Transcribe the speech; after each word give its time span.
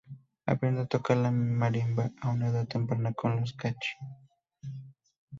Aprendió 0.47 0.85
a 0.85 0.87
tocar 0.87 1.17
la 1.17 1.29
marimba 1.29 2.09
a 2.21 2.29
una 2.31 2.47
edad 2.47 2.67
temprana 2.67 3.13
con 3.13 3.39
los 3.39 3.55
chachi. 3.55 3.85